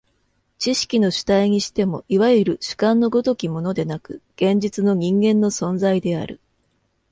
[0.57, 6.39] 知識の主体にしても、いわゆる主観の如きものでなく、現実の人間の存在である。